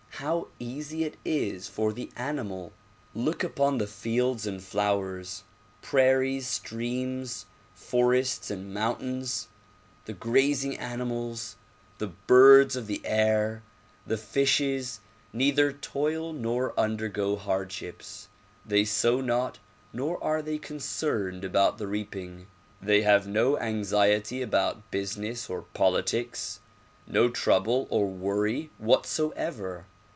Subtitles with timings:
[0.23, 2.73] How easy it is for the animal.
[3.15, 5.45] Look upon the fields and flowers,
[5.81, 9.47] prairies, streams, forests and mountains.
[10.05, 11.55] The grazing animals,
[11.97, 13.63] the birds of the air,
[14.05, 14.99] the fishes
[15.33, 18.27] neither toil nor undergo hardships;
[18.63, 19.57] they sow not
[19.91, 22.45] nor are they concerned about the reaping;
[22.79, 26.59] they have no anxiety about business or politics;
[27.07, 29.87] no trouble or worry whatsoever.